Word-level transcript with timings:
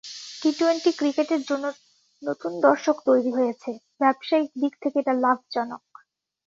T twenty 0.41 0.91
ক্রিকেটের 0.91 1.41
জন্য 1.43 1.65
নতুন 2.23 2.51
দর্শক 2.61 2.97
তৈরি 3.05 3.31
হয়েছে, 3.31 3.71
ব্যবসায়িক 3.99 4.51
দিক 4.55 4.73
থেকে 4.81 4.97
এটা 4.99 5.13
লাভজনক। 5.15 5.83